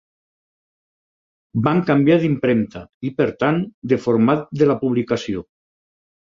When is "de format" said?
3.95-4.45